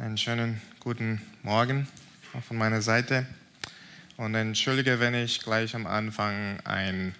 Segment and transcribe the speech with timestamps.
[0.00, 1.88] Einen schönen guten Morgen
[2.32, 3.26] auch von meiner Seite.
[4.16, 7.16] Und entschuldige, wenn ich gleich am Anfang ein,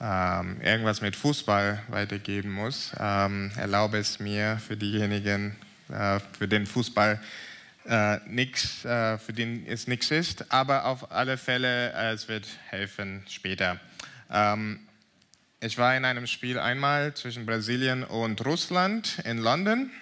[0.00, 2.92] ähm, irgendwas mit Fußball weitergeben muss.
[2.98, 5.54] Ähm, erlaube es mir für diejenigen,
[5.88, 7.20] äh, für den Fußball
[7.86, 12.48] äh, nichts, äh, für den es nichts ist, aber auf alle Fälle, äh, es wird
[12.70, 13.78] helfen später.
[14.28, 14.80] Ähm,
[15.60, 19.92] ich war in einem Spiel einmal zwischen Brasilien und Russland in London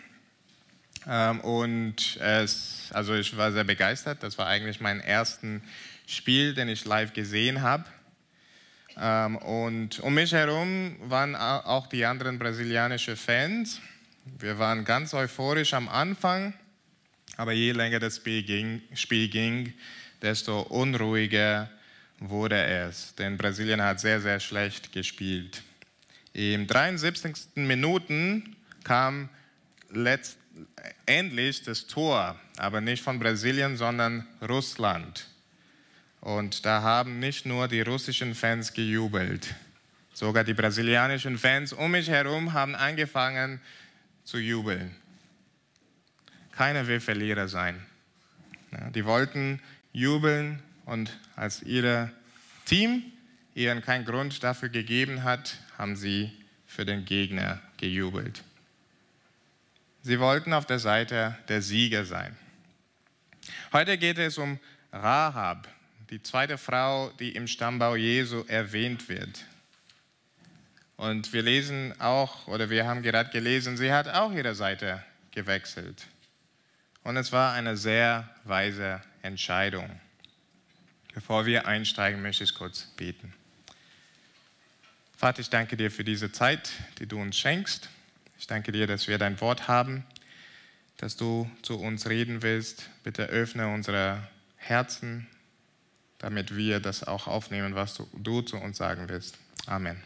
[1.08, 4.22] ähm, und es, also ich war sehr begeistert.
[4.22, 5.60] Das war eigentlich mein erstes
[6.06, 7.84] Spiel, den ich live gesehen habe.
[8.96, 13.80] Ähm, und um mich herum waren auch die anderen brasilianischen Fans.
[14.38, 16.52] Wir waren ganz euphorisch am Anfang,
[17.36, 19.72] aber je länger das Spiel ging, Spiel ging
[20.22, 21.70] desto unruhiger
[22.18, 23.14] wurde es.
[23.14, 25.62] Denn Brasilien hat sehr, sehr schlecht gespielt.
[26.32, 27.34] Im 73.
[27.56, 29.28] Minuten kam
[29.90, 30.38] letzt,
[31.06, 35.26] endlich das Tor, aber nicht von Brasilien, sondern Russland.
[36.20, 39.54] Und da haben nicht nur die russischen Fans gejubelt,
[40.12, 43.60] sogar die brasilianischen Fans um mich herum haben angefangen
[44.24, 44.94] zu jubeln.
[46.52, 47.80] Keiner will Verlierer sein.
[48.94, 49.60] die wollten
[49.92, 52.12] jubeln und als ihr
[52.64, 53.04] Team
[53.54, 56.30] ihnen keinen Grund dafür gegeben hat, haben sie
[56.66, 58.42] für den Gegner gejubelt.
[60.02, 62.36] Sie wollten auf der Seite der Sieger sein.
[63.72, 64.58] Heute geht es um
[64.92, 65.68] Rahab,
[66.10, 69.44] die zweite Frau, die im Stammbau Jesu erwähnt wird.
[70.96, 76.06] Und wir lesen auch, oder wir haben gerade gelesen, sie hat auch ihre Seite gewechselt.
[77.04, 79.88] Und es war eine sehr weise Entscheidung.
[81.14, 83.32] Bevor wir einsteigen, möchte ich kurz beten.
[85.16, 87.88] Vater, ich danke dir für diese Zeit, die du uns schenkst.
[88.38, 90.04] Ich danke dir, dass wir dein Wort haben,
[90.96, 92.88] dass du zu uns reden willst.
[93.02, 94.22] Bitte öffne unsere
[94.56, 95.26] Herzen,
[96.18, 99.36] damit wir das auch aufnehmen, was du, du zu uns sagen willst.
[99.66, 100.00] Amen.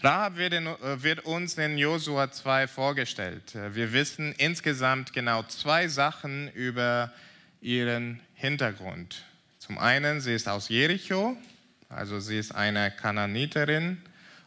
[0.00, 3.56] Rahab wird, in, wird, uns in Josua 2 vorgestellt.
[3.72, 7.12] Wir wissen insgesamt genau zwei Sachen über
[7.60, 9.24] ihren Hintergrund.
[9.58, 11.36] Zum einen, sie ist aus Jericho,
[11.88, 14.00] also sie ist eine Kananiterin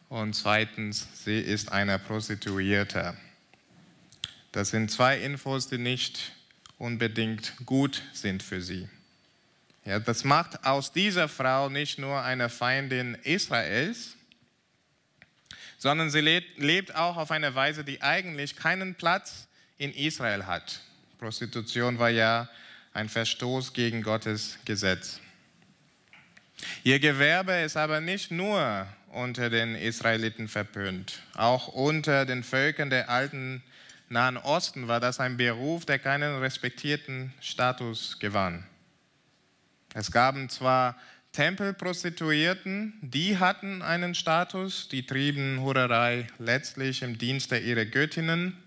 [0.09, 3.15] und zweitens, sie ist eine Prostituierte.
[4.51, 6.33] Das sind zwei Infos, die nicht
[6.79, 8.89] unbedingt gut sind für sie.
[9.85, 14.15] Ja, das macht aus dieser Frau nicht nur eine Feindin Israels,
[15.77, 20.81] sondern sie lebt, auch auf eine Weise, die eigentlich keinen Platz in Israel hat.
[21.19, 22.49] Prostitution war ja
[22.93, 25.19] ein Verstoß gegen Gottes Gesetz.
[26.83, 31.21] Ihr Gewerbe ist aber nicht nur unter den Israeliten verpönt.
[31.35, 33.63] Auch unter den Völkern der alten
[34.09, 38.65] Nahen Osten war das ein Beruf, der keinen respektierten Status gewann.
[39.93, 40.95] Es gab zwar
[41.31, 48.57] Tempelprostituierten, die hatten einen Status, die trieben Hurerei letztlich im Dienste ihrer Göttinnen,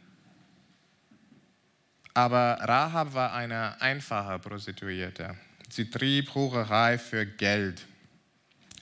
[2.14, 5.34] aber Rahab war eine einfache Prostituierte.
[5.70, 7.86] Sie trieb Hurerei für Geld.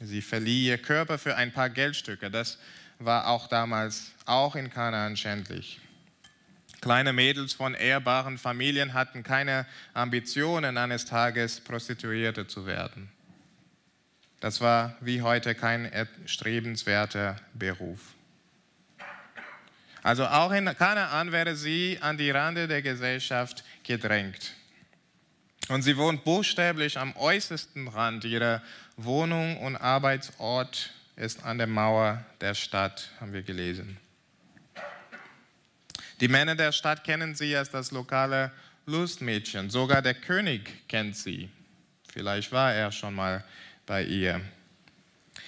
[0.01, 2.31] Sie verlieh ihr Körper für ein paar Geldstücke.
[2.31, 2.59] Das
[2.99, 5.79] war auch damals, auch in Kanaan schändlich.
[6.81, 13.11] Kleine Mädels von ehrbaren Familien hatten keine Ambitionen, eines Tages Prostituierte zu werden.
[14.41, 18.01] Das war wie heute kein erstrebenswerter Beruf.
[20.03, 24.55] Also auch in Kanaan wäre sie an die Rande der Gesellschaft gedrängt.
[25.69, 28.25] Und sie wohnt buchstäblich am äußersten Rand.
[28.25, 28.63] Ihre
[29.05, 33.99] Wohnung und Arbeitsort ist an der Mauer der Stadt, haben wir gelesen.
[36.21, 38.53] Die Männer der Stadt kennen sie als das lokale
[38.87, 39.71] Lustmädchen.
[39.71, 41.49] Sogar der König kennt sie.
[42.13, 43.45] Vielleicht war er schon mal
[43.87, 44.41] bei ihr.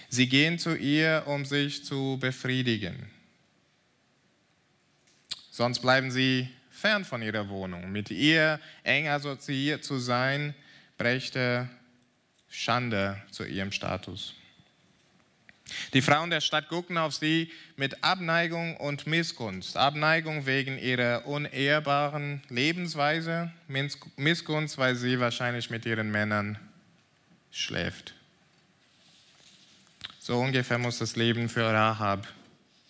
[0.08, 3.10] Sie gehen zu ihr, um sich zu befriedigen.
[5.50, 7.92] Sonst bleiben sie fern von ihrer Wohnung.
[7.92, 10.54] Mit ihr eng assoziiert zu sein,
[10.96, 11.68] brächte
[12.52, 14.34] Schande zu ihrem Status.
[15.94, 19.76] Die Frauen der Stadt gucken auf sie mit Abneigung und Missgunst.
[19.78, 23.50] Abneigung wegen ihrer unehrbaren Lebensweise,
[24.16, 26.58] Missgunst, weil sie wahrscheinlich mit ihren Männern
[27.50, 28.14] schläft.
[30.18, 32.28] So ungefähr muss das Leben für Rahab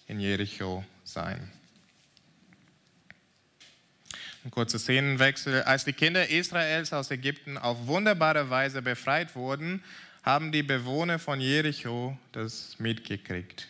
[0.08, 1.52] in Jericho sein.
[4.44, 5.62] Ein kurzer Szenenwechsel.
[5.62, 9.84] Als die Kinder Israels aus Ägypten auf wunderbare Weise befreit wurden,
[10.24, 13.68] haben die Bewohner von Jericho das mitgekriegt.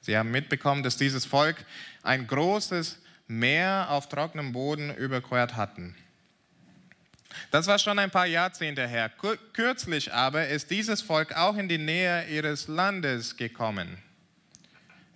[0.00, 1.64] Sie haben mitbekommen, dass dieses Volk
[2.02, 2.98] ein großes
[3.28, 5.94] Meer auf trockenem Boden überquert hatten.
[7.52, 9.10] Das war schon ein paar Jahrzehnte her.
[9.52, 13.98] Kürzlich aber ist dieses Volk auch in die Nähe ihres Landes gekommen.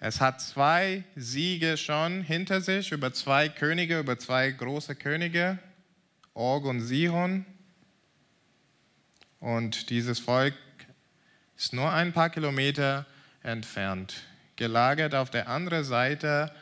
[0.00, 5.58] Es hat zwei Siege schon hinter sich über zwei Könige, über zwei große Könige,
[6.34, 7.44] Og und Sihon.
[9.40, 10.54] Und dieses Volk
[11.56, 13.06] ist nur ein paar Kilometer
[13.42, 14.22] entfernt,
[14.54, 16.52] gelagert auf der anderen Seite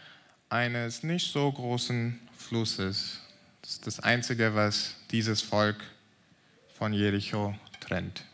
[0.48, 3.20] eines nicht so großen Flusses.
[3.60, 5.76] Das ist das Einzige, was dieses Volk
[6.78, 8.24] von Jericho trennt.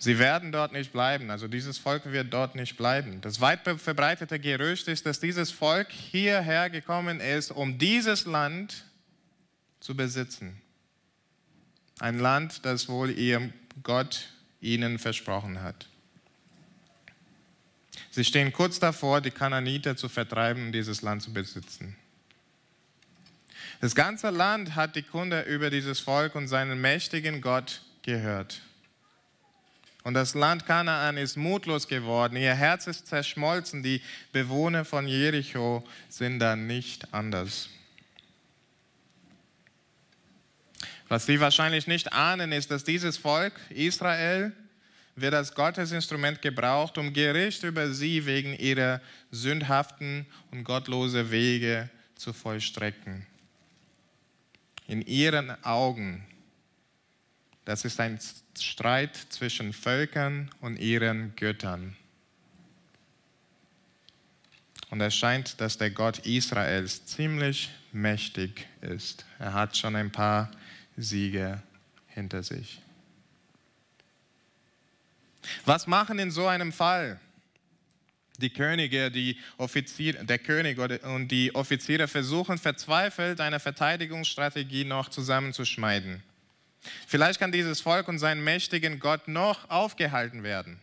[0.00, 3.20] Sie werden dort nicht bleiben, also dieses Volk wird dort nicht bleiben.
[3.20, 8.84] Das weit verbreitete Gerücht ist, dass dieses Volk hierher gekommen ist, um dieses Land
[9.80, 10.62] zu besitzen.
[11.98, 13.52] Ein Land, das wohl ihr
[13.82, 14.28] Gott
[14.60, 15.88] ihnen versprochen hat.
[18.10, 21.96] Sie stehen kurz davor, die Kananiter zu vertreiben und dieses Land zu besitzen.
[23.80, 28.60] Das ganze Land hat die Kunde über dieses Volk und seinen mächtigen Gott gehört.
[30.08, 34.00] Und das Land Kanaan ist mutlos geworden, ihr Herz ist zerschmolzen, die
[34.32, 37.68] Bewohner von Jericho sind dann nicht anders.
[41.08, 44.52] Was sie wahrscheinlich nicht ahnen, ist, dass dieses Volk Israel
[45.14, 52.32] wird als Gottesinstrument gebraucht, um Gericht über sie wegen ihrer sündhaften und gottlosen Wege zu
[52.32, 53.26] vollstrecken.
[54.86, 56.24] In ihren Augen,
[57.68, 58.18] das ist ein
[58.58, 61.94] Streit zwischen Völkern und ihren Göttern.
[64.88, 69.26] Und es scheint, dass der Gott Israels ziemlich mächtig ist.
[69.38, 70.50] Er hat schon ein paar
[70.96, 71.62] Siege
[72.06, 72.80] hinter sich.
[75.66, 77.20] Was machen in so einem Fall?
[78.38, 86.22] Die Könige, die Offiziere, der König und die Offiziere versuchen verzweifelt eine Verteidigungsstrategie noch zusammenzuschmeiden.
[87.06, 90.80] Vielleicht kann dieses Volk und sein mächtigen Gott noch aufgehalten werden.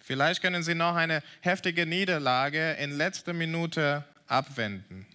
[0.00, 5.06] Vielleicht können sie noch eine heftige Niederlage in letzter Minute abwenden.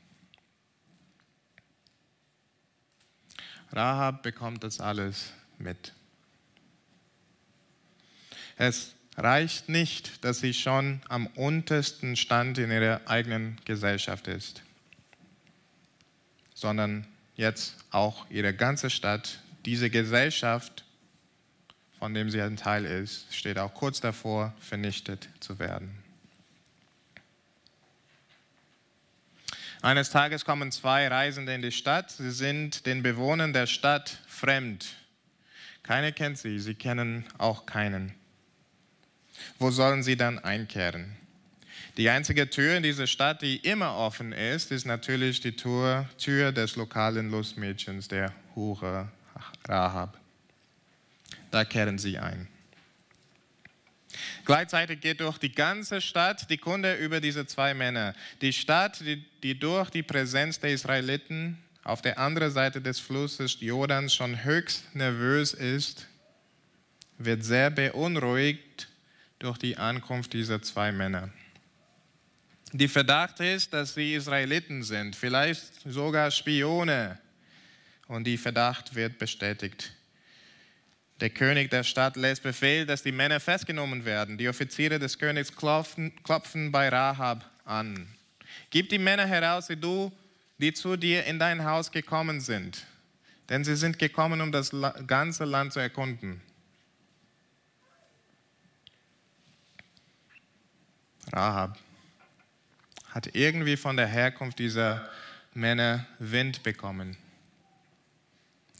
[3.71, 5.93] Rahab bekommt das alles mit.
[8.57, 14.63] Es reicht nicht, dass sie schon am untersten Stand in ihrer eigenen Gesellschaft ist,
[16.53, 20.85] sondern jetzt auch ihre ganze Stadt, diese Gesellschaft,
[21.97, 25.91] von dem sie ein Teil ist, steht auch kurz davor, vernichtet zu werden.
[29.81, 32.11] Eines Tages kommen zwei Reisende in die Stadt.
[32.11, 34.85] Sie sind den Bewohnern der Stadt fremd.
[35.83, 38.13] Keiner kennt sie, sie kennen auch keinen.
[39.57, 41.15] Wo sollen sie dann einkehren?
[41.95, 46.51] Die einzige Tür in dieser Stadt, die immer offen ist, ist natürlich die Tür, Tür
[46.51, 49.09] des lokalen Lustmädchens, der Hure
[49.67, 50.17] Rahab.
[51.51, 52.47] Da kehren sie ein.
[54.45, 58.15] Gleichzeitig geht durch die ganze Stadt die Kunde über diese zwei Männer.
[58.41, 63.57] Die Stadt, die, die durch die Präsenz der Israeliten auf der anderen Seite des Flusses
[63.59, 66.07] Jordans schon höchst nervös ist,
[67.17, 68.87] wird sehr beunruhigt
[69.39, 71.29] durch die Ankunft dieser zwei Männer.
[72.71, 77.17] Die Verdacht ist, dass sie Israeliten sind, vielleicht sogar Spione.
[78.09, 79.93] Und die Verdacht wird bestätigt.
[81.21, 84.39] Der König der Stadt lässt Befehl, dass die Männer festgenommen werden.
[84.39, 88.07] Die Offiziere des Königs klopfen, klopfen bei Rahab an.
[88.71, 90.11] Gib die Männer heraus, die, du,
[90.57, 92.83] die zu dir in dein Haus gekommen sind,
[93.47, 94.71] denn sie sind gekommen, um das
[95.05, 96.41] ganze Land zu erkunden.
[101.31, 101.77] Rahab
[103.11, 105.07] hat irgendwie von der Herkunft dieser
[105.53, 107.15] Männer Wind bekommen.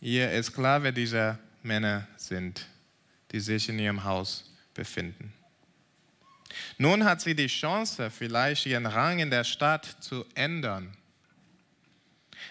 [0.01, 2.65] Ihr ist klar, wer diese Männer sind,
[3.31, 5.33] die sich in ihrem Haus befinden.
[6.77, 10.95] Nun hat sie die Chance, vielleicht ihren Rang in der Stadt zu ändern.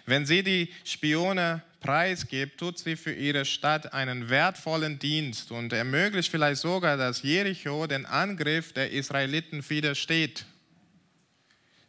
[0.07, 6.31] Wenn sie die Spione preisgibt, tut sie für ihre Stadt einen wertvollen Dienst und ermöglicht
[6.31, 10.45] vielleicht sogar, dass Jericho den Angriff der Israeliten widersteht.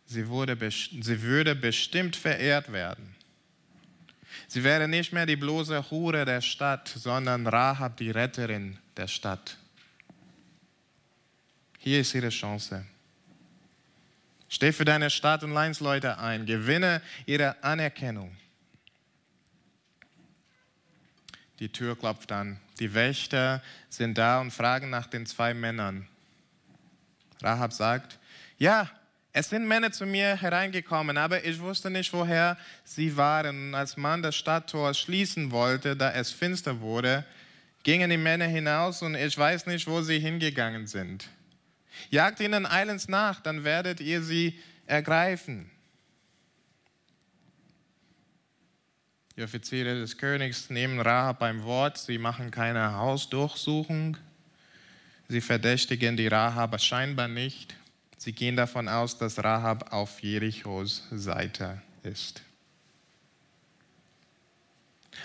[0.06, 3.16] Sie, wurde, sie würde bestimmt verehrt werden.
[4.50, 9.58] Sie wäre nicht mehr die bloße Hure der Stadt, sondern Rahab, die Retterin der Stadt.
[11.78, 12.84] Hier ist ihre Chance.
[14.50, 16.48] Steh für deine Stadt und Leinsleute ein.
[16.48, 18.36] Gewinne ihre Anerkennung.
[21.60, 22.60] Die Tür klopft an.
[22.80, 26.08] Die Wächter sind da und fragen nach den zwei Männern.
[27.44, 28.18] Rahab sagt,
[28.58, 28.90] ja,
[29.40, 33.74] Es sind Männer zu mir hereingekommen, aber ich wusste nicht, woher sie waren.
[33.74, 37.24] Als man das Stadttor schließen wollte, da es finster wurde,
[37.84, 41.30] gingen die Männer hinaus und ich weiß nicht, wo sie hingegangen sind.
[42.10, 45.72] Jagt ihnen eilends nach, dann werdet ihr sie ergreifen.
[49.38, 54.18] Die Offiziere des Königs nehmen Rahab beim Wort, sie machen keine Hausdurchsuchung,
[55.30, 57.79] sie verdächtigen die Rahab scheinbar nicht,
[58.30, 62.44] sie gehen davon aus, dass Rahab auf Jerichos Seite ist.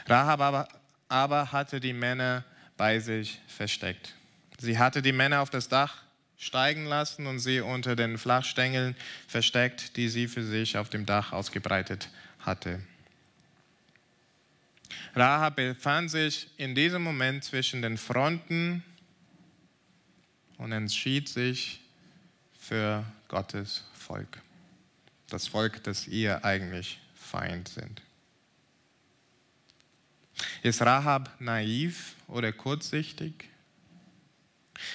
[0.06, 0.68] Rahab aber,
[1.10, 2.46] aber hatte die Männer
[2.78, 4.14] bei sich versteckt.
[4.56, 6.02] Sie hatte die Männer auf das Dach
[6.38, 8.96] steigen lassen und sie unter den Flachstängeln
[9.28, 12.08] versteckt, die sie für sich auf dem Dach ausgebreitet
[12.38, 12.80] hatte.
[15.14, 18.82] Rahab befand sich in diesem Moment zwischen den Fronten
[20.56, 21.83] und entschied sich
[22.66, 24.40] für Gottes Volk.
[25.28, 28.02] Das Volk, das ihr eigentlich Feind sind.
[30.62, 33.48] Ist Rahab naiv oder kurzsichtig?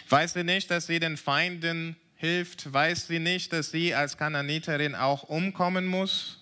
[0.10, 2.72] Weiß sie nicht, dass sie den Feinden hilft?
[2.72, 6.38] Weiß sie nicht, dass sie als Kananiterin auch umkommen muss?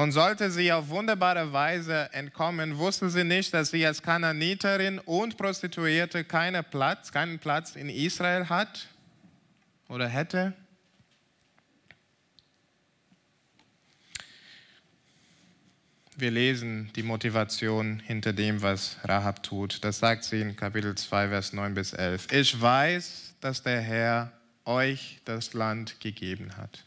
[0.00, 5.36] Und sollte sie auf wunderbare Weise entkommen, wusste sie nicht, dass sie als Kananiterin und
[5.36, 8.88] Prostituierte keinen Platz, keinen Platz in Israel hat
[9.88, 10.54] oder hätte.
[16.16, 19.84] Wir lesen die Motivation hinter dem, was Rahab tut.
[19.84, 22.32] Das sagt sie in Kapitel 2, Vers 9 bis 11.
[22.32, 24.32] Ich weiß, dass der Herr
[24.64, 26.86] euch das Land gegeben hat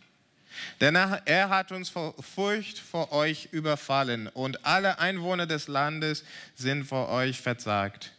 [0.81, 6.23] denn er hat uns vor Furcht vor euch überfallen und alle Einwohner des Landes
[6.55, 8.11] sind vor euch verzagt.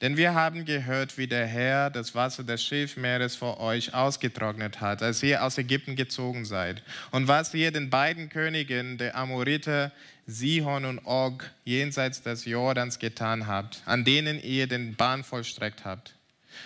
[0.00, 5.02] Denn wir haben gehört, wie der Herr das Wasser des Schilfmeeres vor euch ausgetrocknet hat,
[5.02, 6.82] als ihr aus Ägypten gezogen seid.
[7.10, 9.92] Und was ihr den beiden Königen der Amoriter,
[10.26, 16.14] Sihon und Og, jenseits des Jordans getan habt, an denen ihr den Bahn vollstreckt habt.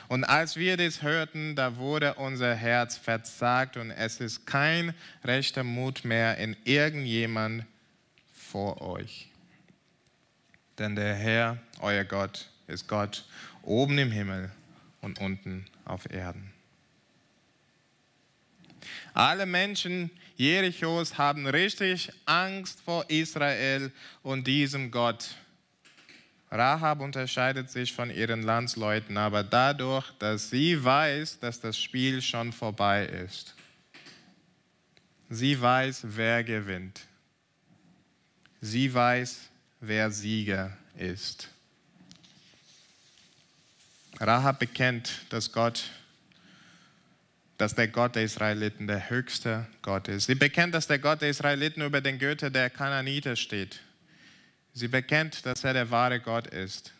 [0.08, 5.64] Und als wir das hörten, da wurde unser Herz verzagt und es ist kein rechter
[5.64, 7.64] Mut mehr in irgendjemand
[8.32, 9.28] vor euch.
[10.78, 13.24] Denn der Herr, euer Gott, ist Gott
[13.62, 14.50] oben im Himmel
[15.00, 16.52] und unten auf Erden.
[19.14, 23.90] Alle Menschen Jerichos haben richtig Angst vor Israel
[24.22, 25.34] und diesem Gott.
[26.50, 32.52] Rahab unterscheidet sich von ihren Landsleuten aber dadurch, dass sie weiß, dass das Spiel schon
[32.52, 33.54] vorbei ist.
[35.28, 37.02] Sie weiß, wer gewinnt.
[38.62, 39.40] Sie weiß,
[39.80, 41.48] wer Sieger ist.
[44.18, 45.90] Rahab bekennt, dass Gott,
[47.58, 50.26] dass der Gott der Israeliten der höchste Gott ist.
[50.26, 53.80] Sie bekennt, dass der Gott der Israeliten über den Götter der Kananiter steht.
[54.78, 56.92] Sie bekennt, dass er der wahre Gott ist.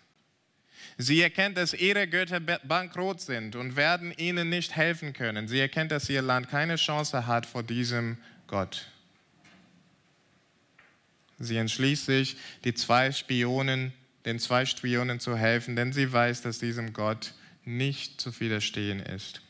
[0.97, 5.47] Sie erkennt, dass ihre Götter bankrott sind und werden ihnen nicht helfen können.
[5.47, 8.19] Sie erkennt, dass ihr Land keine Chance hat vor diesem
[8.49, 8.89] Gott.
[11.39, 13.93] Sie entschließt sich, die zwei Spionen,
[14.25, 17.33] den zwei Spionen zu helfen, denn sie weiß, dass diesem Gott
[17.65, 19.41] nicht zu widerstehen ist.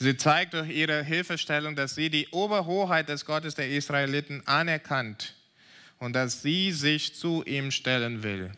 [0.00, 5.34] Sie zeigt durch ihre Hilfestellung, dass sie die Oberhoheit des Gottes der Israeliten anerkannt
[5.98, 8.50] und dass sie sich zu ihm stellen will.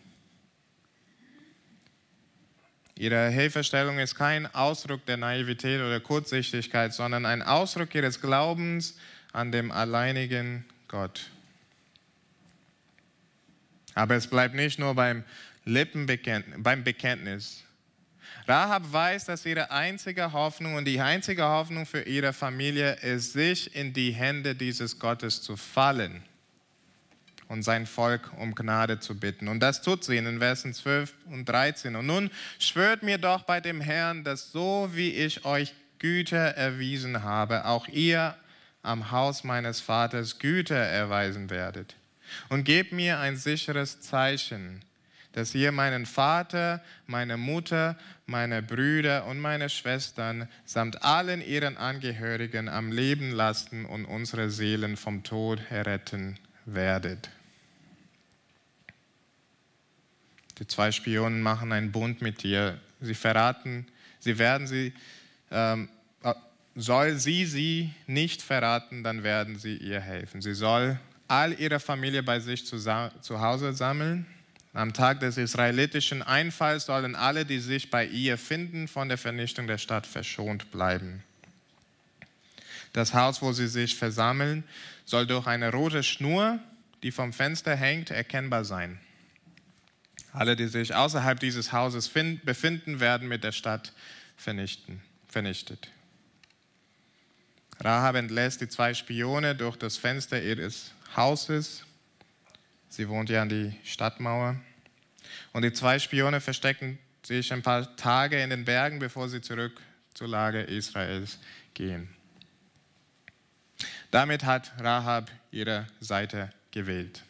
[2.98, 8.98] Ihre Hilfestellung ist kein Ausdruck der Naivität oder Kurzsichtigkeit, sondern ein Ausdruck ihres Glaubens
[9.32, 11.30] an dem alleinigen Gott.
[13.94, 15.24] Aber es bleibt nicht nur beim
[15.66, 17.64] Lippenbekenntnis, beim Bekenntnis.
[18.48, 23.74] Rahab weiß, dass ihre einzige Hoffnung und die einzige Hoffnung für ihre Familie ist, sich
[23.74, 26.22] in die Hände dieses Gottes zu fallen
[27.48, 29.48] und sein Volk um Gnade zu bitten.
[29.48, 31.96] Und das tut sie in den Versen 12 und 13.
[31.96, 37.22] Und nun schwört mir doch bei dem Herrn, dass so wie ich euch Güte erwiesen
[37.22, 38.36] habe, auch ihr
[38.82, 41.94] am Haus meines Vaters Güte erweisen werdet.
[42.48, 44.82] Und gebt mir ein sicheres Zeichen,
[45.32, 52.68] dass ihr meinen Vater, meine Mutter, meine Brüder und meine Schwestern samt allen ihren Angehörigen
[52.68, 57.28] am Leben lassen und unsere Seelen vom Tod erretten werdet.
[60.58, 62.80] Die zwei Spionen machen einen Bund mit dir.
[63.00, 63.86] Sie verraten,
[64.18, 64.92] sie werden sie,
[65.50, 65.88] ähm,
[66.22, 66.34] äh,
[66.74, 70.40] soll sie sie nicht verraten, dann werden sie ihr helfen.
[70.40, 70.98] Sie soll
[71.28, 74.26] all ihre Familie bei sich zu, zu Hause sammeln,
[74.76, 79.66] Am Tag des israelitischen Einfalls sollen alle, die sich bei ihr finden, von der Vernichtung
[79.66, 81.22] der Stadt verschont bleiben.
[82.92, 84.64] Das Haus, wo sie sich versammeln,
[85.06, 86.58] soll durch eine rote Schnur,
[87.02, 89.00] die vom Fenster hängt, erkennbar sein.
[90.36, 93.92] Alle, die sich außerhalb dieses Hauses befinden, werden mit der Stadt
[94.36, 95.88] vernichten, vernichtet.
[97.80, 101.86] Rahab entlässt die zwei Spione durch das Fenster ihres Hauses
[102.96, 104.56] Sie wohnt ja an die Stadtmauer.
[105.52, 109.78] Und die zwei Spione verstecken sich ein paar Tage in den Bergen, bevor sie zurück
[110.14, 111.38] zur Lage Israels
[111.74, 112.08] gehen.
[114.10, 117.22] Damit hat Rahab ihre Seite gewählt.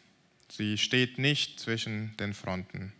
[0.57, 2.91] Sie steht nicht zwischen den Fronten.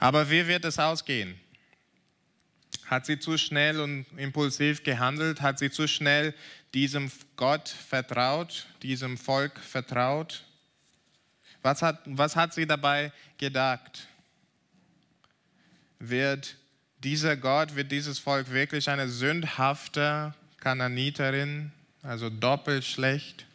[0.00, 1.38] Aber wie wird es ausgehen?
[2.86, 5.40] Hat sie zu schnell und impulsiv gehandelt?
[5.40, 6.34] Hat sie zu schnell
[6.74, 10.42] diesem Gott vertraut, diesem Volk vertraut?
[11.62, 14.08] Was hat, was hat sie dabei gedacht?
[16.00, 16.56] Wird
[16.98, 21.70] dieser Gott, wird dieses Volk wirklich eine sündhafte Kananiterin,
[22.02, 23.46] also doppelt schlecht,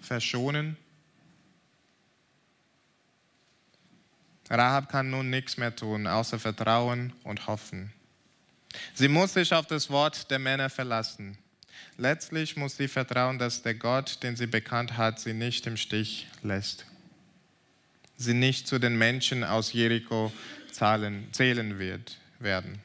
[0.00, 0.78] verschonen?
[4.54, 7.92] Rahab kann nun nichts mehr tun, außer vertrauen und hoffen.
[8.94, 11.38] Sie muss sich auf das Wort der Männer verlassen.
[11.96, 16.26] Letztlich muss sie vertrauen, dass der Gott, den sie bekannt hat, sie nicht im Stich
[16.42, 16.86] lässt.
[18.16, 20.32] Sie nicht zu den Menschen aus Jericho
[20.70, 22.80] zählen wird, werden.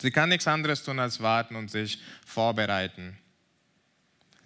[0.00, 3.18] Sie kann nichts anderes tun als warten und sich vorbereiten.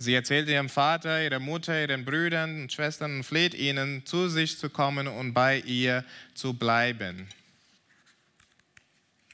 [0.03, 4.59] Sie erzählt ihrem Vater, ihrer Mutter, ihren Brüdern und Schwestern und fleht ihnen, zu sich
[4.59, 6.05] zu kommen und bei ihr
[6.35, 7.29] zu bleiben.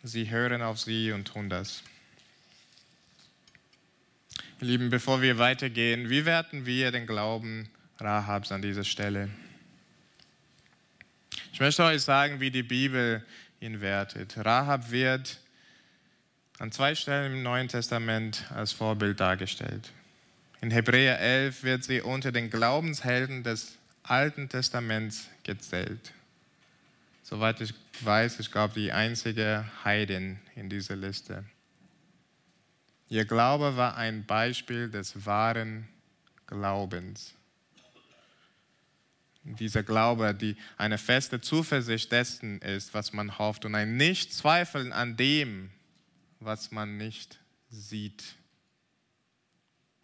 [0.03, 1.83] Sie hören auf sie und tun das.
[4.61, 9.31] Lieben, bevor wir weitergehen, wie werten wir den Glauben Rahabs an dieser Stelle?
[11.55, 13.25] Ich möchte euch sagen, wie die Bibel
[13.59, 14.37] ihn wertet.
[14.37, 15.39] Rahab wird
[16.59, 19.93] an zwei Stellen im Neuen Testament als Vorbild dargestellt.
[20.61, 26.13] In Hebräer 11 wird sie unter den Glaubenshelden des Alten Testaments gezählt.
[27.23, 31.45] Soweit ich weiß, ich glaube, die einzige Heidin in dieser Liste.
[33.09, 35.87] Ihr Glaube war ein Beispiel des wahren
[36.47, 37.35] Glaubens.
[39.45, 45.17] Dieser Glaube, die eine feste Zuversicht dessen ist, was man hofft und ein Nicht-Zweifeln an
[45.17, 45.71] dem,
[46.41, 47.39] was man nicht
[47.71, 48.25] sieht,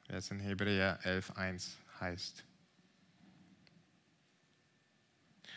[0.09, 2.45] wie es in Hebräer 11.1 heißt.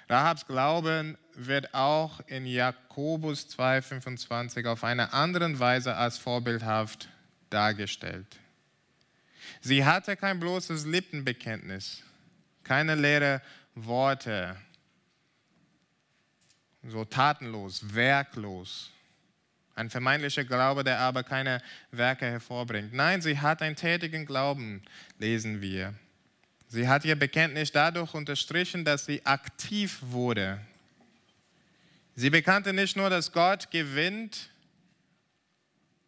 [0.10, 7.10] Rahabs Glauben wird auch in Jakobus 2,25 auf eine andere Weise als vorbildhaft
[7.50, 8.40] dargestellt.
[9.62, 12.04] Sie hatte kein bloßes Lippenbekenntnis,
[12.64, 13.42] keine leeren
[13.76, 14.56] Worte,
[16.84, 18.92] so tatenlos, werklos.
[19.78, 21.62] Ein vermeintlicher Glaube, der aber keine
[21.92, 22.94] Werke hervorbringt.
[22.94, 24.82] Nein, sie hat einen tätigen Glauben,
[25.20, 25.94] lesen wir.
[26.68, 30.60] Sie hat ihr Bekenntnis dadurch unterstrichen, dass sie aktiv wurde.
[32.16, 34.50] Sie bekannte nicht nur, dass Gott gewinnt,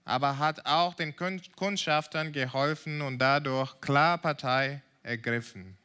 [0.03, 5.77] aber hat auch den Kundschaftern geholfen und dadurch klar Partei ergriffen.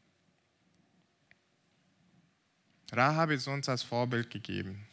[2.90, 4.87] Rahab ist uns als Vorbild gegeben.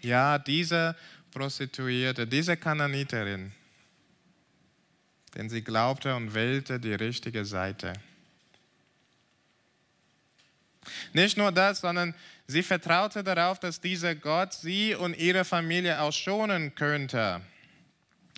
[0.00, 0.94] Ja, diese
[1.32, 3.52] Prostituierte, diese Kananiterin,
[5.34, 7.92] denn sie glaubte und wählte die richtige Seite.
[11.12, 12.14] Nicht nur das, sondern
[12.46, 17.40] sie vertraute darauf, dass dieser Gott sie und ihre Familie auch schonen könnte.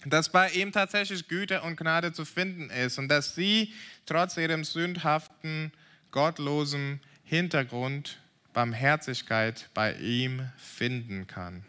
[0.04, 3.72] Dass bei ihm tatsächlich Güte und Gnade zu finden ist und dass sie
[4.06, 5.72] trotz ihrem sündhaften,
[6.10, 8.18] gottlosen Hintergrund
[8.52, 11.64] Barmherzigkeit bei ihm finden kann.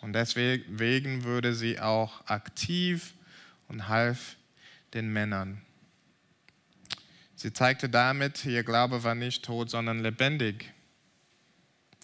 [0.00, 3.14] Und deswegen würde sie auch aktiv
[3.68, 4.36] und half
[4.94, 5.60] den Männern.
[7.34, 10.72] Sie zeigte damit, ihr Glaube war nicht tot, sondern lebendig.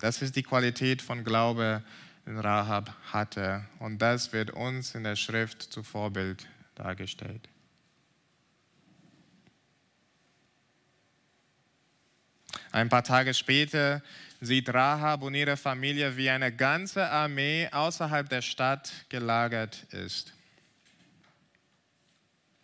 [0.00, 1.83] Das ist die Qualität von Glaube,
[2.26, 3.64] den Rahab hatte.
[3.78, 7.48] Und das wird uns in der Schrift zu Vorbild dargestellt.
[12.72, 14.02] Ein paar Tage später
[14.44, 20.33] sieht Rahab und ihre Familie, wie eine ganze Armee außerhalb der Stadt gelagert ist.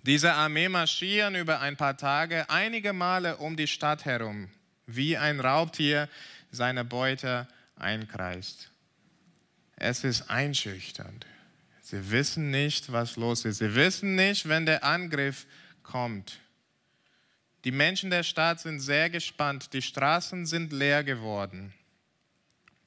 [0.03, 4.49] Diese Armee marschieren über ein paar Tage einige Male um die Stadt herum,
[4.87, 6.09] wie ein Raubtier
[6.51, 8.71] seine Beute einkreist.
[9.77, 11.27] Es ist einschüchternd.
[11.83, 13.59] Sie wissen nicht, was los ist.
[13.59, 15.47] Sie wissen nicht, wenn der Angriff
[15.83, 16.39] kommt.
[17.65, 19.73] Die Menschen der Stadt sind sehr gespannt.
[19.73, 21.75] Die Straßen sind leer geworden.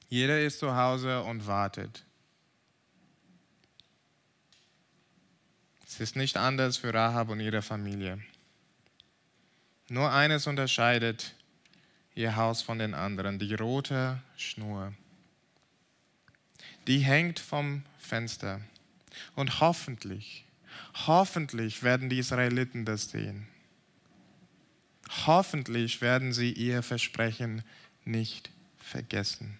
[0.08, 2.04] Jeder ist zu Hause und wartet.
[5.86, 8.20] Es ist nicht anders für Rahab und ihre Familie.
[9.88, 11.34] Nur eines unterscheidet
[12.14, 14.92] ihr Haus von den anderen, die rote Schnur.
[16.86, 18.60] Die hängt vom Fenster.
[19.36, 20.44] Und hoffentlich,
[21.06, 23.46] hoffentlich werden die Israeliten das sehen.
[25.26, 27.62] Hoffentlich werden sie ihr Versprechen
[28.04, 29.58] nicht vergessen.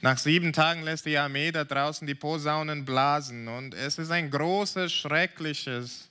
[0.00, 4.30] Nach sieben Tagen lässt die Armee da draußen die Posaunen blasen und es ist ein
[4.30, 6.08] großes, schreckliches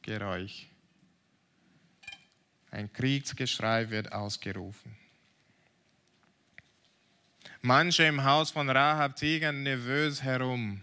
[0.00, 0.66] Geräusch.
[2.70, 4.96] Ein Kriegsgeschrei wird ausgerufen.
[7.60, 10.82] Manche im Haus von Rahab tigern nervös herum.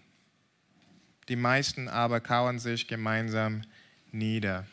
[1.28, 3.64] Die meisten aber kauern sich gemeinsam
[4.12, 4.66] nieder.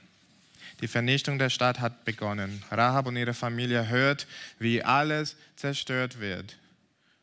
[0.80, 2.62] Die Vernichtung der Stadt hat begonnen.
[2.70, 4.26] Rahab und ihre Familie hört,
[4.58, 6.58] wie alles zerstört wird.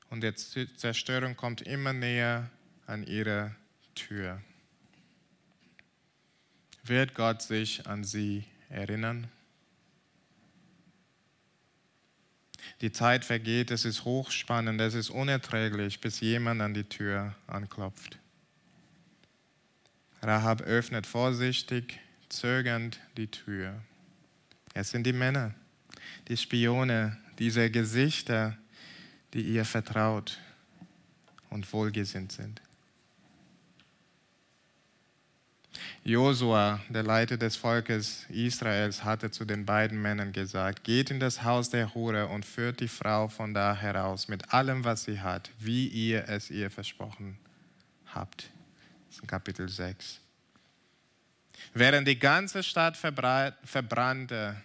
[0.10, 2.50] Und die Zerstörung kommt immer näher
[2.88, 3.56] an ihre
[3.96, 4.42] Tür.
[6.84, 9.28] Wird Gott sich an sie erinnern?
[12.82, 18.18] Die Zeit vergeht, es ist hochspannend, es ist unerträglich, bis jemand an die Tür anklopft.
[20.22, 22.00] Rahab öffnet vorsichtig,
[22.38, 23.82] zögernd die Tür.
[24.74, 25.54] Es sind die Männer,
[26.28, 28.58] die Spione, diese Gesichter,
[29.34, 30.40] die ihr vertraut
[31.50, 32.62] und wohlgesinnt sind.
[36.04, 41.44] Josua, der Leiter des Volkes Israels, hatte zu den beiden Männern gesagt, geht in das
[41.44, 45.50] Haus der Hure und führt die Frau von da heraus mit allem, was sie hat,
[45.60, 47.38] wie ihr es ihr versprochen
[48.06, 48.50] habt.
[49.08, 50.23] Das ist in Kapitel 6.
[51.74, 54.62] Während die ganze Stadt verbrannte,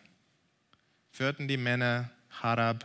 [1.11, 2.85] führten die Männer Rahab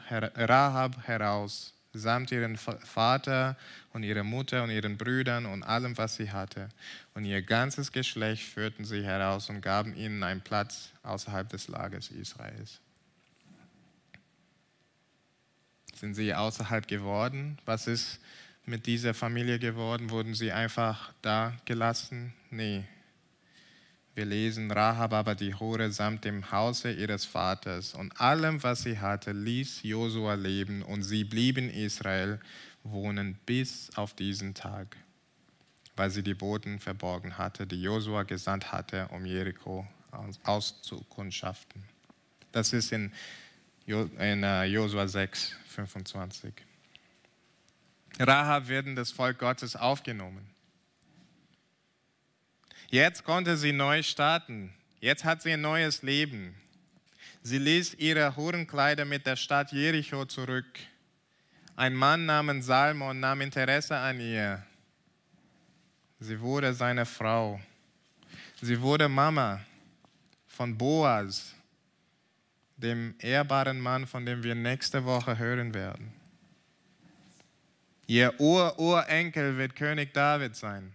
[1.07, 3.55] heraus, samt ihren Vater
[3.91, 6.69] und ihrer Mutter und ihren Brüdern und allem, was sie hatte.
[7.13, 12.09] Und ihr ganzes Geschlecht führten sie heraus und gaben ihnen einen Platz außerhalb des Lagers
[12.09, 12.79] Israels.
[15.93, 17.59] Sind sie außerhalb geworden?
[17.65, 18.19] Was ist
[18.65, 20.09] mit dieser Familie geworden?
[20.09, 22.33] Wurden sie einfach da gelassen?
[22.49, 22.83] Nee,
[24.15, 28.99] wir lesen, Rahab aber die Hure samt dem Hause ihres Vaters und allem, was sie
[28.99, 32.39] hatte, ließ Josua leben und sie blieben Israel
[32.83, 34.97] wohnen bis auf diesen Tag,
[35.95, 39.87] weil sie die Boten verborgen hatte, die Josua gesandt hatte, um Jericho
[40.43, 41.83] auszukundschaften.
[42.51, 43.11] Das ist in
[43.87, 46.53] äh, Josua 6, 25.
[48.19, 50.52] Rahab wird in das Volk Gottes aufgenommen.
[52.93, 54.71] Jetzt konnte sie neu starten.
[54.99, 56.53] Jetzt hat sie ein neues Leben.
[57.41, 60.67] Sie ließ ihre Hurenkleider mit der Stadt Jericho zurück.
[61.75, 64.61] Ein Mann namens Salmon nahm Interesse an ihr.
[66.19, 67.59] Sie wurde seine Frau.
[68.61, 69.59] Sie wurde Mama
[70.45, 71.55] von Boas,
[72.77, 76.13] dem ehrbaren Mann, von dem wir nächste Woche hören werden.
[78.05, 80.93] Ihr Ur-Urenkel wird König David sein.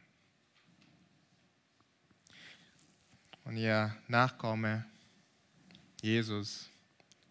[3.48, 4.84] Und ihr Nachkomme,
[6.02, 6.68] Jesus,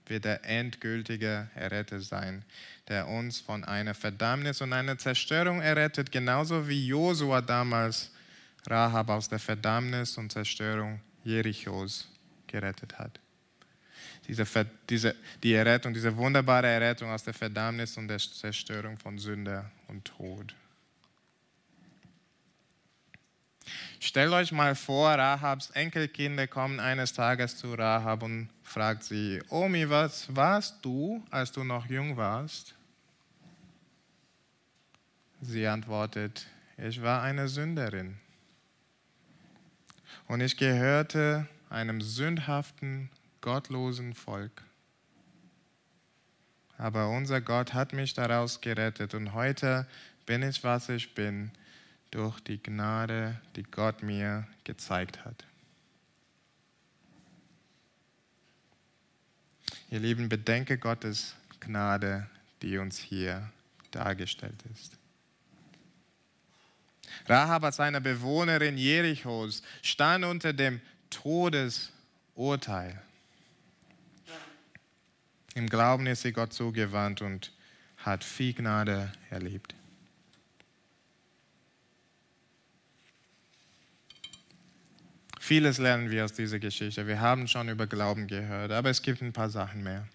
[0.08, 2.43] wird der endgültige Erretter sein,
[2.88, 8.10] der uns von einer Verdammnis und einer Zerstörung errettet, genauso wie Josua damals
[8.65, 12.10] Rahab aus der Verdammnis und Zerstörung Jerichos
[12.47, 13.19] gerettet hat.
[14.27, 14.43] Diese,
[14.89, 20.03] diese, die Errettung, diese wunderbare Errettung aus der Verdammnis und der Zerstörung von Sünde und
[20.06, 20.56] Tod.
[23.99, 29.89] Stellt euch mal vor, Rahabs Enkelkinder kommen eines Tages zu Rahab und fragt sie, Omi,
[29.89, 32.75] was warst du, als du noch jung warst?
[35.41, 36.45] Sie antwortet,
[36.77, 38.17] ich war eine Sünderin.
[40.27, 43.10] Und ich gehörte einem sündhaften,
[43.41, 44.63] gottlosen Volk.
[46.77, 49.88] Aber unser Gott hat mich daraus gerettet und heute
[50.27, 51.51] bin ich, was ich bin
[52.12, 55.46] durch die Gnade, die Gott mir gezeigt hat.
[59.89, 62.30] Ihr Lieben, bedenke Gottes Gnade,
[62.62, 63.50] die uns hier
[63.91, 64.98] dargestellt ist.
[67.26, 73.02] Rahab als eine Bewohnerin Jerichos stand unter dem Todesurteil.
[75.56, 77.52] Im Glauben ist sie Gott zugewandt und
[77.98, 79.74] hat viel Gnade erlebt.
[85.47, 87.07] Vieles lernen wir aus dieser Geschichte.
[87.07, 90.05] Wir haben schon über Glauben gehört, aber es gibt ein paar Sachen mehr.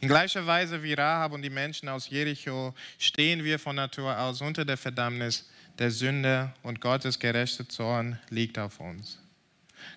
[0.00, 4.40] In gleicher Weise wie Rahab und die Menschen aus Jericho stehen wir von Natur aus
[4.42, 9.18] unter der Verdammnis der Sünde und Gottes gerechte Zorn liegt auf uns.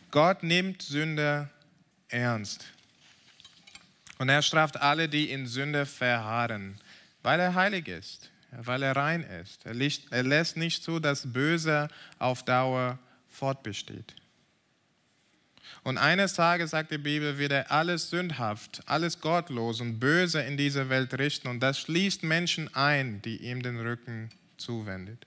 [0.10, 1.52] Gott nimmt Sünde
[2.08, 2.66] ernst.
[4.18, 6.82] Und er straft alle, die in Sünde verharren,
[7.22, 9.68] weil er heilig ist, weil er rein ist.
[9.68, 12.98] Er lässt nicht zu, dass Böse auf Dauer
[13.30, 14.16] fortbesteht.
[15.84, 20.58] Und eines Tages, sagt die Bibel, wird er alles sündhaft, alles gottlos und böse in
[20.58, 21.48] dieser Welt richten.
[21.48, 25.26] Und das schließt Menschen ein, die ihm den Rücken zuwendet.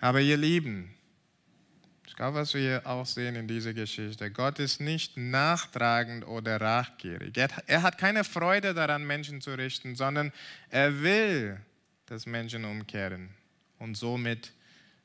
[0.00, 0.94] Aber ihr Lieben,
[2.06, 7.36] ich glaube, was wir auch sehen in dieser Geschichte, Gott ist nicht nachtragend oder rachgierig.
[7.36, 10.32] Er hat keine Freude daran, Menschen zu richten, sondern
[10.68, 11.58] er will,
[12.06, 13.30] dass Menschen umkehren
[13.78, 14.52] und somit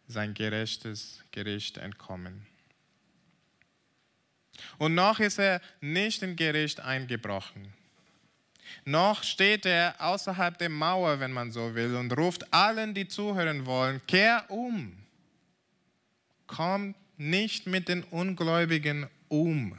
[0.08, 2.46] sein gerechtes Gericht entkommen.
[4.78, 7.74] Und noch ist er nicht in Gericht eingebrochen.
[8.86, 13.66] Noch steht er außerhalb der Mauer, wenn man so will, und ruft allen, die zuhören
[13.66, 14.94] wollen, kehr um.
[16.48, 19.78] Kommt nicht mit den Ungläubigen um.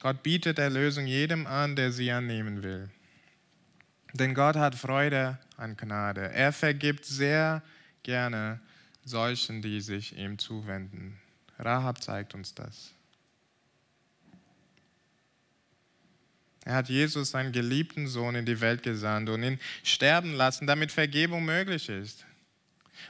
[0.00, 2.90] Gott bietet Erlösung jedem an, der sie annehmen will.
[4.14, 6.32] Denn Gott hat Freude an Gnade.
[6.32, 7.62] Er vergibt sehr
[8.02, 8.60] gerne
[9.04, 11.18] solchen, die sich ihm zuwenden.
[11.58, 12.92] Rahab zeigt uns das.
[16.64, 20.92] Er hat Jesus, seinen geliebten Sohn, in die Welt gesandt und ihn sterben lassen, damit
[20.92, 22.24] Vergebung möglich ist.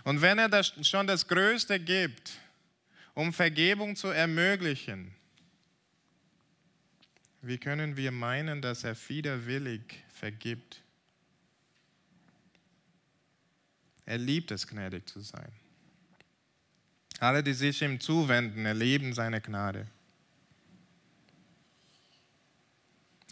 [0.04, 2.32] Und wenn er das schon das Größte gibt,
[3.14, 5.14] um Vergebung zu ermöglichen,
[7.42, 9.82] wie können wir meinen, dass er widerwillig
[10.14, 10.80] vergibt?
[14.06, 15.52] Er liebt es, gnädig zu sein.
[17.22, 19.86] Alle, die sich ihm zuwenden, erleben seine Gnade.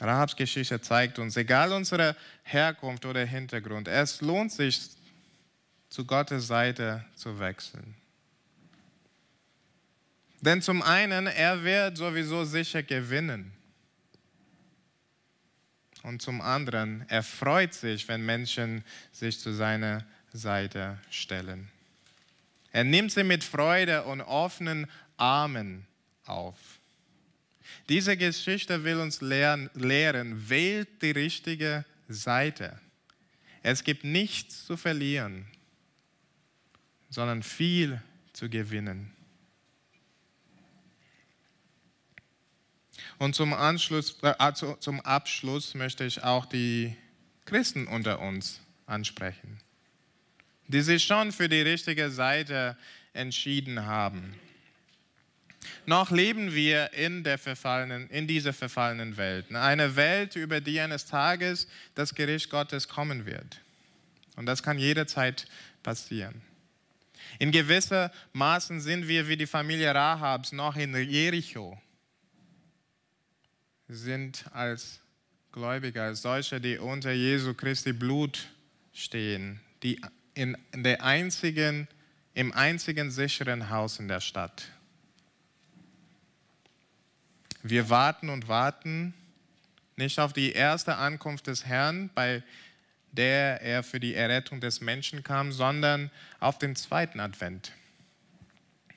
[0.01, 4.81] Rahabs Geschichte zeigt uns, egal unsere Herkunft oder Hintergrund, es lohnt sich,
[5.89, 7.97] zu Gottes Seite zu wechseln.
[10.41, 13.51] Denn zum einen, er wird sowieso sicher gewinnen.
[16.05, 21.73] Und zum anderen, er freut sich, wenn Menschen sich zu seiner Seite stellen.
[22.73, 25.87] Er nimmt sie mit Freude und offenen Armen
[26.25, 26.57] auf.
[27.89, 32.81] Diese Geschichte will uns lehren, lehren, wählt die richtige Seite.
[33.63, 35.47] Es gibt nichts zu verlieren,
[37.09, 38.01] sondern viel
[38.33, 39.13] zu gewinnen.
[43.19, 46.97] Und zum, Anschluss, äh, zum Abschluss möchte ich auch die
[47.45, 49.61] Christen unter uns ansprechen
[50.71, 52.77] die sich schon für die richtige Seite
[53.13, 54.35] entschieden haben.
[55.87, 59.53] Noch leben wir in, der verfallenen, in dieser verfallenen Welt.
[59.55, 63.61] Eine Welt, über die eines Tages das Gericht Gottes kommen wird.
[64.37, 65.47] Und das kann jederzeit
[65.83, 66.41] passieren.
[67.39, 71.81] In gewisser Maßen sind wir wie die Familie Rahabs noch in Jericho,
[73.89, 75.01] sind als
[75.53, 78.49] Gläubiger, als solche, die unter Jesu Christi Blut
[78.93, 80.01] stehen, die
[80.41, 81.87] in der einzigen,
[82.33, 84.69] im einzigen sicheren Haus in der Stadt.
[87.63, 89.13] Wir warten und warten
[89.97, 92.43] nicht auf die erste Ankunft des Herrn, bei
[93.13, 97.73] der er für die Errettung des Menschen kam, sondern auf den zweiten Advent,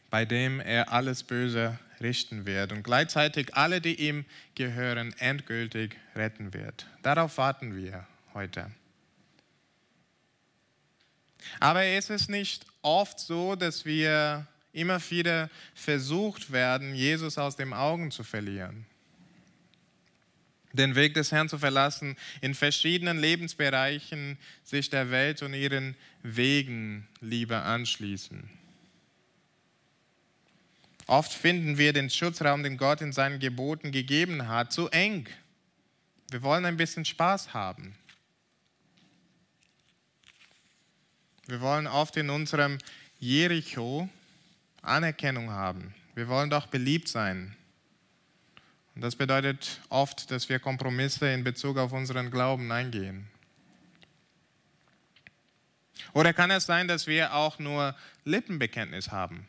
[0.09, 4.23] bei dem er alles Böse richten wird und gleichzeitig alle, die ihm
[4.55, 6.87] gehören, endgültig retten wird.
[7.01, 8.71] Darauf warten wir heute.
[11.59, 17.73] Aber ist es nicht oft so, dass wir immer wieder versucht werden, Jesus aus den
[17.73, 18.85] Augen zu verlieren?
[20.73, 27.07] Den Weg des Herrn zu verlassen, in verschiedenen Lebensbereichen sich der Welt und ihren Wegen
[27.21, 28.49] lieber anschließen.
[31.05, 35.27] Oft finden wir den Schutzraum, den Gott in seinen Geboten gegeben hat, zu eng.
[36.31, 37.95] Wir wollen ein bisschen Spaß haben.
[41.45, 42.77] Wir wollen oft in unserem
[43.19, 44.07] Jericho
[44.81, 45.93] Anerkennung haben.
[46.15, 47.55] Wir wollen doch beliebt sein.
[48.95, 53.27] Und das bedeutet oft, dass wir Kompromisse in Bezug auf unseren Glauben eingehen.
[56.13, 59.47] Oder kann es sein, dass wir auch nur Lippenbekenntnis haben?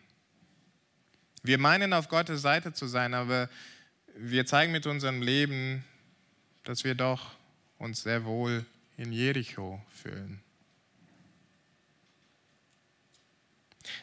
[1.43, 3.51] Wir meinen, auf Gottes Seite zu sein, aber
[4.17, 5.85] wir zeigen mit unserem Leben,
[6.63, 7.33] dass wir doch
[7.79, 8.65] uns sehr wohl
[8.97, 10.44] in Jericho fühlen.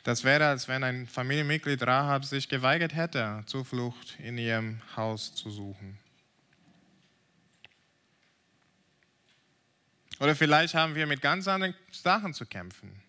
[0.03, 5.49] Das wäre, als wenn ein Familienmitglied Rahab sich geweigert hätte, Zuflucht in ihrem Haus zu
[5.49, 5.97] suchen.
[10.19, 13.01] Oder vielleicht haben wir mit ganz anderen Sachen zu kämpfen.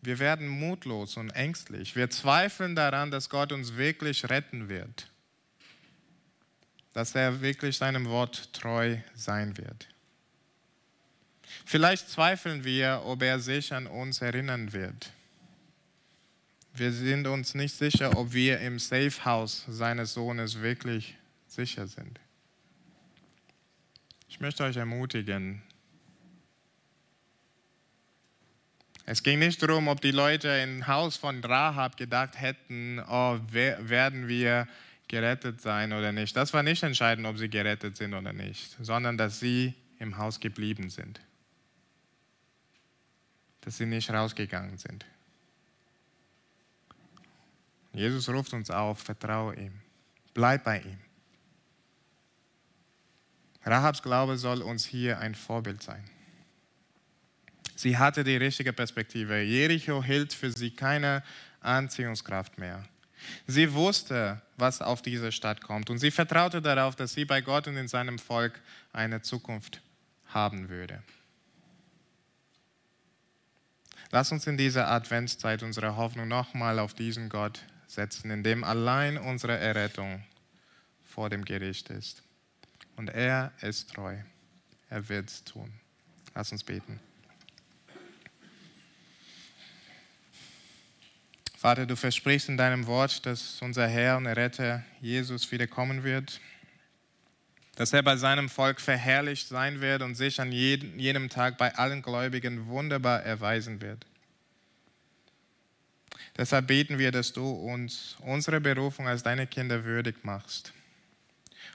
[0.00, 1.94] Wir werden mutlos und ängstlich.
[1.94, 5.10] Wir zweifeln daran, dass Gott uns wirklich retten wird.
[6.94, 9.86] Dass er wirklich seinem Wort treu sein wird.
[11.64, 15.10] Vielleicht zweifeln wir, ob er sich an uns erinnern wird.
[16.74, 22.20] Wir sind uns nicht sicher, ob wir im Safe House seines Sohnes wirklich sicher sind.
[24.28, 25.62] Ich möchte euch ermutigen,
[29.10, 34.28] Es ging nicht darum, ob die Leute im Haus von Rahab gedacht hätten, oh, werden
[34.28, 34.68] wir
[35.08, 36.36] gerettet sein oder nicht.
[36.36, 40.38] Das war nicht entscheidend, ob sie gerettet sind oder nicht, sondern dass sie im Haus
[40.38, 41.20] geblieben sind.
[43.62, 45.04] Dass sie nicht rausgegangen sind.
[47.92, 49.72] Jesus ruft uns auf, vertraue ihm,
[50.32, 50.98] bleib bei ihm.
[53.64, 56.04] Rahabs Glaube soll uns hier ein Vorbild sein.
[57.76, 59.40] Sie hatte die richtige Perspektive.
[59.42, 61.22] Jericho hielt für sie keine
[61.60, 62.84] Anziehungskraft mehr.
[63.46, 67.66] Sie wusste, was auf diese Stadt kommt und sie vertraute darauf, dass sie bei Gott
[67.66, 68.60] und in seinem Volk
[68.92, 69.82] eine Zukunft
[70.26, 71.02] haben würde.
[74.12, 79.16] Lass uns in dieser Adventszeit unsere Hoffnung nochmal auf diesen Gott setzen, in dem allein
[79.16, 80.24] unsere Errettung
[81.04, 82.22] vor dem Gericht ist.
[82.96, 84.16] Und er ist treu.
[84.88, 85.72] Er wird es tun.
[86.34, 86.98] Lass uns beten.
[91.56, 96.40] Vater, du versprichst in deinem Wort, dass unser Herr und Retter Jesus wiederkommen wird,
[97.80, 102.02] dass er bei seinem Volk verherrlicht sein wird und sich an jedem Tag bei allen
[102.02, 104.04] Gläubigen wunderbar erweisen wird.
[106.36, 110.74] Deshalb beten wir, dass du uns unsere Berufung als deine Kinder würdig machst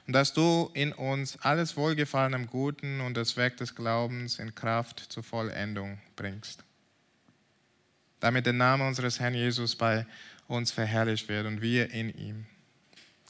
[0.06, 4.54] und dass du in uns alles Wohlgefallen am Guten und das Werk des Glaubens in
[4.54, 6.62] Kraft zur Vollendung bringst
[8.20, 10.06] damit der Name unseres Herrn Jesus bei
[10.46, 12.46] uns verherrlicht wird und wir in ihm,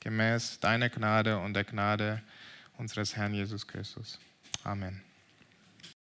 [0.00, 2.22] gemäß deiner Gnade und der Gnade
[2.78, 4.18] unseres Herrn Jesus Christus.
[4.64, 5.00] Amen.